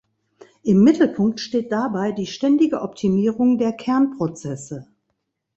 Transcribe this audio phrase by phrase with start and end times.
[0.63, 4.87] Im Mittelpunkt steht dabei die ständige Optimierung der Kernprozesse.